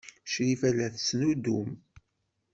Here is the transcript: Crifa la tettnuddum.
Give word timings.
Crifa 0.31 0.69
la 0.73 0.87
tettnuddum. 0.93 1.69